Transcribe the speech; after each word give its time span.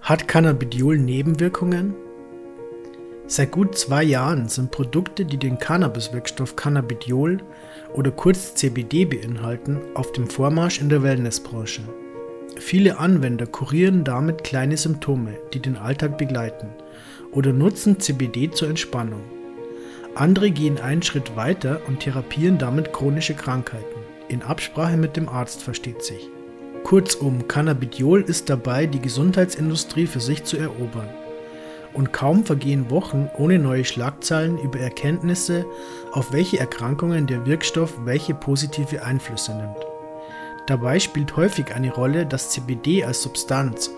Hat 0.00 0.26
Cannabidiol 0.26 0.96
Nebenwirkungen? 0.96 1.94
Seit 3.26 3.50
gut 3.50 3.76
zwei 3.76 4.02
Jahren 4.04 4.48
sind 4.48 4.70
Produkte, 4.70 5.26
die 5.26 5.36
den 5.36 5.58
Cannabiswirkstoff 5.58 6.56
Cannabidiol 6.56 7.42
oder 7.92 8.10
kurz 8.10 8.54
CBD 8.54 9.04
beinhalten, 9.04 9.80
auf 9.94 10.12
dem 10.12 10.26
Vormarsch 10.28 10.80
in 10.80 10.88
der 10.88 11.02
Wellnessbranche. 11.02 11.82
Viele 12.56 12.98
Anwender 12.98 13.46
kurieren 13.46 14.04
damit 14.04 14.44
kleine 14.44 14.78
Symptome, 14.78 15.34
die 15.52 15.60
den 15.60 15.76
Alltag 15.76 16.16
begleiten, 16.16 16.68
oder 17.32 17.52
nutzen 17.52 18.00
CBD 18.00 18.50
zur 18.50 18.70
Entspannung. 18.70 19.20
Andere 20.14 20.50
gehen 20.50 20.80
einen 20.80 21.02
Schritt 21.02 21.36
weiter 21.36 21.82
und 21.86 22.00
therapieren 22.00 22.56
damit 22.56 22.94
chronische 22.94 23.34
Krankheiten, 23.34 24.00
in 24.28 24.42
Absprache 24.42 24.96
mit 24.96 25.16
dem 25.18 25.28
Arzt 25.28 25.62
versteht 25.62 26.02
sich. 26.02 26.30
Kurzum, 26.84 27.48
Cannabidiol 27.48 28.22
ist 28.22 28.48
dabei, 28.48 28.86
die 28.86 29.00
Gesundheitsindustrie 29.00 30.06
für 30.06 30.20
sich 30.20 30.44
zu 30.44 30.56
erobern. 30.56 31.08
Und 31.92 32.12
kaum 32.12 32.44
vergehen 32.44 32.90
Wochen 32.90 33.30
ohne 33.36 33.58
neue 33.58 33.84
Schlagzeilen 33.84 34.58
über 34.58 34.78
Erkenntnisse, 34.78 35.66
auf 36.12 36.32
welche 36.32 36.58
Erkrankungen 36.58 37.26
der 37.26 37.44
Wirkstoff 37.46 37.94
welche 38.04 38.34
positive 38.34 39.02
Einflüsse 39.02 39.54
nimmt. 39.54 39.76
Dabei 40.66 41.00
spielt 41.00 41.34
häufig 41.34 41.74
eine 41.74 41.90
Rolle, 41.90 42.26
dass 42.26 42.50
CBD 42.50 43.02
als 43.02 43.22
Substanz 43.22 43.90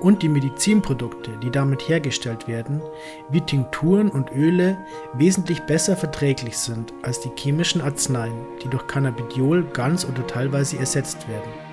und 0.00 0.22
die 0.22 0.28
Medizinprodukte, 0.28 1.30
die 1.42 1.50
damit 1.50 1.88
hergestellt 1.88 2.46
werden, 2.46 2.82
wie 3.30 3.40
Tinkturen 3.40 4.10
und 4.10 4.30
Öle, 4.32 4.76
wesentlich 5.14 5.60
besser 5.60 5.96
verträglich 5.96 6.58
sind 6.58 6.92
als 7.02 7.20
die 7.20 7.30
chemischen 7.34 7.80
Arzneien, 7.80 8.36
die 8.62 8.68
durch 8.68 8.86
Cannabidiol 8.86 9.64
ganz 9.72 10.04
oder 10.04 10.26
teilweise 10.26 10.78
ersetzt 10.78 11.26
werden. 11.28 11.67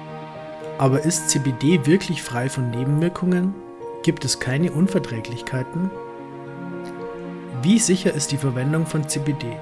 Aber 0.77 1.03
ist 1.03 1.29
CBD 1.29 1.85
wirklich 1.85 2.21
frei 2.21 2.49
von 2.49 2.69
Nebenwirkungen? 2.69 3.53
Gibt 4.03 4.25
es 4.25 4.41
keine 4.41 4.73
Unverträglichkeiten? 4.73 5.89
Wie 7.61 7.79
sicher 7.79 8.13
ist 8.13 8.33
die 8.33 8.37
Verwendung 8.37 8.85
von 8.85 9.07
CBD? 9.07 9.57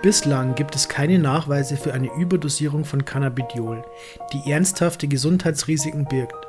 Bislang 0.00 0.54
gibt 0.54 0.74
es 0.74 0.88
keine 0.88 1.18
Nachweise 1.18 1.76
für 1.76 1.92
eine 1.92 2.10
Überdosierung 2.14 2.86
von 2.86 3.04
Cannabidiol, 3.04 3.84
die 4.32 4.50
ernsthafte 4.50 5.06
Gesundheitsrisiken 5.06 6.06
birgt. 6.06 6.46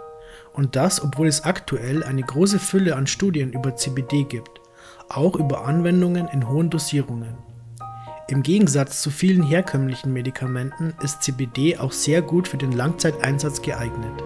Und 0.54 0.78
das, 0.78 1.04
obwohl 1.04 1.28
es 1.28 1.44
aktuell 1.44 2.04
eine 2.04 2.24
große 2.24 2.60
Fülle 2.60 2.96
an 2.96 3.06
Studien 3.06 3.52
über 3.52 3.76
CBD 3.76 4.24
gibt, 4.24 4.62
auch 5.10 5.36
über 5.36 5.66
Anwendungen 5.66 6.30
in 6.30 6.48
hohen 6.48 6.70
Dosierungen. 6.70 7.51
Im 8.32 8.44
Gegensatz 8.44 9.02
zu 9.02 9.10
vielen 9.10 9.44
herkömmlichen 9.44 10.14
Medikamenten 10.14 10.94
ist 11.04 11.22
CBD 11.22 11.78
auch 11.78 11.92
sehr 11.92 12.22
gut 12.22 12.48
für 12.48 12.56
den 12.56 12.72
Langzeiteinsatz 12.72 13.62
geeignet, 13.62 14.24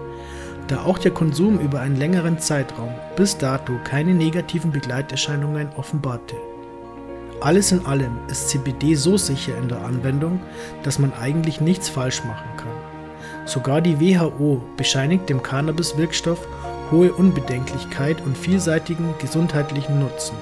da 0.68 0.84
auch 0.84 0.98
der 0.98 1.10
Konsum 1.10 1.58
über 1.58 1.80
einen 1.80 1.96
längeren 1.96 2.38
Zeitraum 2.38 2.94
bis 3.16 3.36
dato 3.36 3.72
keine 3.82 4.14
negativen 4.14 4.70
Begleiterscheinungen 4.70 5.70
offenbarte. 5.76 6.36
Alles 7.40 7.72
in 7.72 7.84
allem 7.84 8.16
ist 8.30 8.48
CBD 8.48 8.94
so 8.94 9.16
sicher 9.16 9.58
in 9.58 9.68
der 9.68 9.84
Anwendung, 9.84 10.40
dass 10.84 11.00
man 11.00 11.12
eigentlich 11.12 11.60
nichts 11.60 11.88
falsch 11.88 12.22
machen 12.22 12.56
kann. 12.56 12.76
Sogar 13.44 13.80
die 13.80 13.98
WHO 13.98 14.62
bescheinigt 14.76 15.28
dem 15.28 15.42
Cannabis-Wirkstoff 15.42 16.46
hohe 16.92 17.12
Unbedenklichkeit 17.12 18.24
und 18.24 18.38
vielseitigen 18.38 19.14
gesundheitlichen 19.18 19.98
Nutzen. 19.98 20.36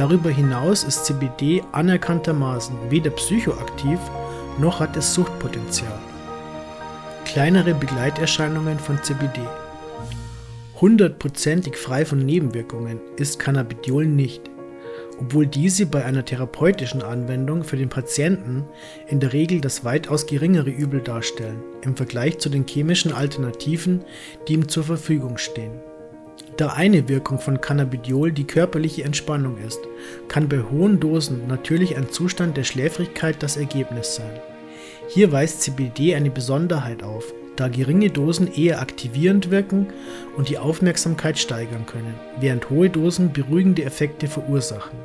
Darüber 0.00 0.30
hinaus 0.30 0.82
ist 0.82 1.04
CBD 1.04 1.62
anerkanntermaßen 1.72 2.74
weder 2.88 3.10
psychoaktiv 3.10 3.98
noch 4.58 4.80
hat 4.80 4.96
es 4.96 5.12
Suchtpotenzial. 5.12 5.92
Kleinere 7.26 7.74
Begleiterscheinungen 7.74 8.78
von 8.78 9.02
CBD. 9.02 9.42
Hundertprozentig 10.80 11.76
frei 11.76 12.06
von 12.06 12.20
Nebenwirkungen 12.20 12.98
ist 13.18 13.38
Cannabidiol 13.38 14.06
nicht 14.06 14.50
obwohl 15.18 15.46
diese 15.46 15.84
bei 15.84 16.02
einer 16.06 16.24
therapeutischen 16.24 17.02
Anwendung 17.02 17.62
für 17.62 17.76
den 17.76 17.90
Patienten 17.90 18.64
in 19.06 19.20
der 19.20 19.34
Regel 19.34 19.60
das 19.60 19.84
weitaus 19.84 20.24
geringere 20.24 20.70
Übel 20.70 21.02
darstellen 21.02 21.62
im 21.82 21.94
Vergleich 21.94 22.38
zu 22.38 22.48
den 22.48 22.66
chemischen 22.66 23.12
Alternativen, 23.12 24.02
die 24.48 24.54
ihm 24.54 24.66
zur 24.66 24.84
Verfügung 24.84 25.36
stehen. 25.36 25.89
Da 26.60 26.74
eine 26.74 27.08
Wirkung 27.08 27.38
von 27.38 27.62
Cannabidiol 27.62 28.32
die 28.32 28.46
körperliche 28.46 29.02
Entspannung 29.02 29.56
ist, 29.66 29.80
kann 30.28 30.46
bei 30.46 30.58
hohen 30.58 31.00
Dosen 31.00 31.46
natürlich 31.48 31.96
ein 31.96 32.10
Zustand 32.10 32.54
der 32.58 32.64
Schläfrigkeit 32.64 33.42
das 33.42 33.56
Ergebnis 33.56 34.16
sein. 34.16 34.38
Hier 35.08 35.32
weist 35.32 35.62
CBD 35.62 36.14
eine 36.14 36.28
Besonderheit 36.28 37.02
auf, 37.02 37.32
da 37.56 37.68
geringe 37.68 38.10
Dosen 38.10 38.52
eher 38.52 38.82
aktivierend 38.82 39.50
wirken 39.50 39.86
und 40.36 40.50
die 40.50 40.58
Aufmerksamkeit 40.58 41.38
steigern 41.38 41.86
können, 41.86 42.12
während 42.40 42.68
hohe 42.68 42.90
Dosen 42.90 43.32
beruhigende 43.32 43.84
Effekte 43.84 44.26
verursachen. 44.26 44.98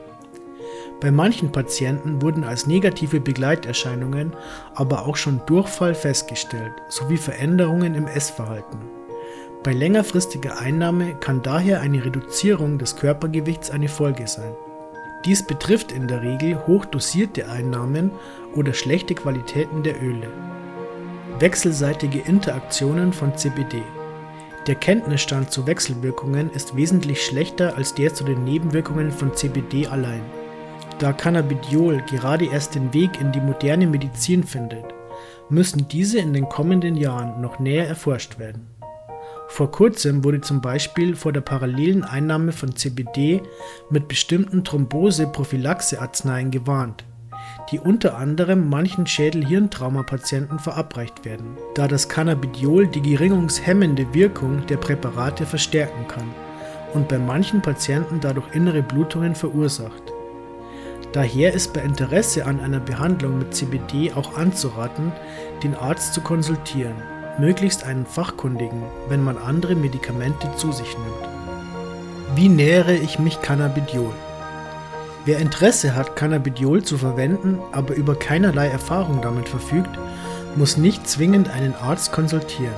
Bei 1.00 1.10
manchen 1.10 1.54
Patienten 1.54 2.22
wurden 2.22 2.44
als 2.44 2.68
negative 2.68 3.22
Begleiterscheinungen 3.22 4.34
aber 4.74 5.06
auch 5.06 5.16
schon 5.16 5.40
Durchfall 5.46 5.96
festgestellt 5.96 6.74
sowie 6.90 7.16
Veränderungen 7.16 7.96
im 7.96 8.08
Essverhalten. 8.08 9.05
Bei 9.66 9.74
längerfristiger 9.74 10.60
Einnahme 10.60 11.16
kann 11.16 11.42
daher 11.42 11.82
eine 11.82 12.06
Reduzierung 12.06 12.78
des 12.78 12.98
Körpergewichts 12.98 13.72
eine 13.72 13.88
Folge 13.88 14.28
sein. 14.28 14.54
Dies 15.26 15.42
betrifft 15.42 15.92
in 15.92 16.08
der 16.08 16.22
Regel 16.22 16.68
hochdosierte 16.68 17.50
Einnahmen 17.50 18.12
oder 18.54 18.76
schlechte 18.76 19.16
Qualitäten 19.16 19.82
der 19.82 20.00
Öle. 20.04 20.28
Wechselseitige 21.40 22.20
Interaktionen 22.20 23.12
von 23.12 23.36
CBD. 23.36 23.82
Der 24.68 24.76
Kenntnisstand 24.76 25.50
zu 25.50 25.66
Wechselwirkungen 25.66 26.52
ist 26.52 26.76
wesentlich 26.76 27.26
schlechter 27.26 27.76
als 27.76 27.96
der 27.96 28.14
zu 28.14 28.24
den 28.24 28.44
Nebenwirkungen 28.44 29.10
von 29.10 29.34
CBD 29.34 29.88
allein. 29.88 30.22
Da 31.00 31.12
Cannabidiol 31.12 32.04
gerade 32.04 32.46
erst 32.46 32.76
den 32.76 32.94
Weg 32.94 33.20
in 33.20 33.32
die 33.32 33.42
moderne 33.42 33.88
Medizin 33.88 34.44
findet, 34.44 34.86
müssen 35.50 35.88
diese 35.88 36.20
in 36.20 36.34
den 36.34 36.48
kommenden 36.50 36.96
Jahren 36.96 37.42
noch 37.42 37.58
näher 37.58 37.88
erforscht 37.88 38.38
werden. 38.38 38.75
Vor 39.48 39.72
kurzem 39.72 40.24
wurde 40.24 40.42
zum 40.42 40.62
Beispiel 40.62 41.16
vor 41.16 41.32
der 41.32 41.42
parallelen 41.42 42.04
Einnahme 42.04 42.52
von 42.52 42.76
CBD 42.76 43.42
mit 43.90 44.08
bestimmten 44.08 44.64
Thrombose-Prophylaxe-Arzneien 44.64 46.52
gewarnt 46.52 47.06
die 47.72 47.80
unter 47.80 48.18
anderem 48.18 48.70
manchen 48.70 49.08
Schädel-Hirntraumapatienten 49.08 50.60
verabreicht 50.60 51.26
werden, 51.26 51.58
da 51.74 51.88
das 51.88 52.08
Cannabidiol 52.10 52.88
die 52.88 53.02
gerinnungshemmende 53.02 54.14
Wirkung 54.14 54.66
der 54.68 54.78
Präparate 54.78 55.46
verstärken 55.46 56.08
kann 56.08 56.30
und 56.94 57.08
bei 57.08 57.18
manchen 57.18 57.62
Patienten 57.62 58.20
dadurch 58.20 58.54
innere 58.54 58.84
Blutungen 58.84 59.36
verursacht. 59.36 60.04
Daher 61.12 61.54
ist 61.54 61.74
bei 61.74 61.82
Interesse 61.82 62.46
an 62.46 62.60
einer 62.60 62.80
Behandlung 62.80 63.40
mit 63.40 63.54
CBD 63.54 64.12
auch 64.14 64.38
anzuraten, 64.38 65.12
den 65.64 65.74
Arzt 65.76 66.14
zu 66.14 66.22
konsultieren, 66.22 66.96
möglichst 67.40 67.84
einen 67.84 68.06
Fachkundigen, 68.06 68.84
wenn 69.10 69.24
man 69.24 69.38
andere 69.38 69.76
Medikamente 69.76 70.48
zu 70.56 70.72
sich 70.72 70.98
nimmt. 70.98 72.38
Wie 72.38 72.50
nähere 72.50 72.96
ich 72.96 73.20
mich 73.20 73.42
Cannabidiol? 73.42 74.14
Wer 75.26 75.40
Interesse 75.40 75.96
hat, 75.96 76.16
Cannabidiol 76.16 76.84
zu 76.84 76.98
verwenden, 76.98 77.60
aber 77.72 77.96
über 77.96 78.16
keinerlei 78.16 78.68
Erfahrung 78.68 79.22
damit 79.22 79.50
verfügt, 79.50 79.90
muss 80.56 80.78
nicht 80.78 81.08
zwingend 81.08 81.50
einen 81.50 81.74
Arzt 81.74 82.12
konsultieren, 82.12 82.76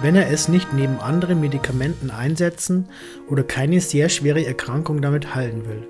wenn 0.00 0.16
er 0.16 0.30
es 0.30 0.48
nicht 0.48 0.72
neben 0.72 0.98
anderen 0.98 1.40
Medikamenten 1.40 2.10
einsetzen 2.10 2.88
oder 3.28 3.42
keine 3.42 3.80
sehr 3.80 4.08
schwere 4.08 4.44
Erkrankung 4.44 5.02
damit 5.02 5.34
heilen 5.34 5.68
will. 5.68 5.86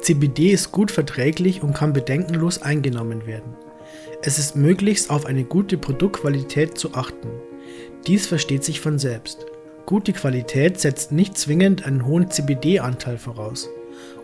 CBD 0.00 0.50
ist 0.50 0.72
gut 0.72 0.90
verträglich 0.90 1.62
und 1.62 1.74
kann 1.74 1.92
bedenkenlos 1.92 2.62
eingenommen 2.62 3.26
werden. 3.26 3.54
Es 4.22 4.38
ist 4.38 4.54
möglichst 4.54 5.10
auf 5.10 5.24
eine 5.24 5.44
gute 5.44 5.78
Produktqualität 5.78 6.76
zu 6.76 6.94
achten. 6.94 7.28
Dies 8.06 8.26
versteht 8.26 8.64
sich 8.64 8.80
von 8.80 8.98
selbst. 8.98 9.46
Gute 9.86 10.12
Qualität 10.12 10.78
setzt 10.78 11.10
nicht 11.10 11.38
zwingend 11.38 11.86
einen 11.86 12.04
hohen 12.04 12.30
CBD-Anteil 12.30 13.18
voraus 13.18 13.68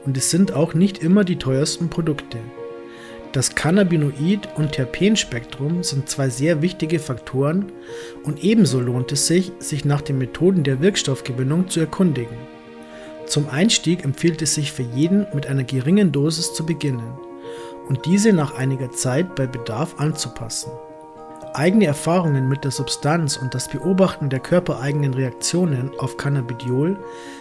und 0.05 0.17
es 0.17 0.31
sind 0.31 0.53
auch 0.53 0.75
nicht 0.75 1.03
immer 1.03 1.25
die 1.25 1.37
teuersten 1.37 1.89
Produkte. 1.89 2.39
Das 3.33 3.55
Cannabinoid- 3.57 4.55
und 4.57 4.73
Terpenspektrum 4.73 5.83
sind 5.83 6.09
zwei 6.09 6.29
sehr 6.29 6.63
wichtige 6.63 6.99
Faktoren 6.99 7.73
und 8.23 8.45
ebenso 8.45 8.81
lohnt 8.81 9.13
es 9.13 9.27
sich, 9.27 9.53
sich 9.59 9.85
nach 9.85 10.01
den 10.01 10.19
Methoden 10.19 10.63
der 10.63 10.81
Wirkstoffgewinnung 10.81 11.69
zu 11.69 11.81
erkundigen. 11.81 12.37
Zum 13.27 13.49
Einstieg 13.49 14.05
empfiehlt 14.05 14.41
es 14.43 14.55
sich 14.55 14.73
für 14.73 14.85
jeden 14.95 15.27
mit 15.35 15.47
einer 15.47 15.65
geringen 15.65 16.13
Dosis 16.13 16.55
zu 16.55 16.65
beginnen 16.65 17.13
und 17.89 18.07
diese 18.07 18.33
nach 18.33 18.55
einiger 18.55 18.91
Zeit 18.91 19.35
bei 19.35 19.47
Bedarf 19.47 19.95
anzupassen. 19.99 20.71
Eigene 21.55 21.87
Erfahrungen 21.87 22.49
mit 22.49 22.65
der 22.65 22.71
Substanz 22.71 23.39
und 23.39 23.55
das 23.55 23.69
Beobachten 23.69 24.29
der 24.29 24.41
körpereigenen 24.41 25.15
Reaktionen 25.15 25.91
auf 25.99 26.19
Cannabidiol 26.19 26.99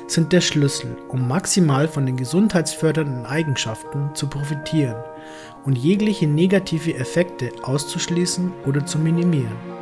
sind 0.07 0.31
der 0.31 0.39
Schlüssel, 0.39 0.95
um 1.09 1.27
maximal 1.27 1.89
von 1.89 2.05
den 2.05 2.15
gesundheitsfördernden 2.15 3.25
Eigenschaften 3.25 4.11
zu 4.13 4.27
profitieren 4.27 4.95
und 5.65 5.77
jegliche 5.77 6.27
negative 6.27 6.95
Effekte 6.95 7.51
auszuschließen 7.63 8.53
oder 8.65 8.85
zu 8.85 8.99
minimieren. 8.99 9.74